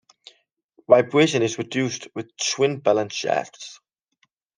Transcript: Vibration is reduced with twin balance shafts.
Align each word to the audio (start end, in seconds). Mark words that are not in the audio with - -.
Vibration 0.89 1.43
is 1.43 1.59
reduced 1.59 2.07
with 2.15 2.31
twin 2.37 2.79
balance 2.79 3.13
shafts. 3.13 3.79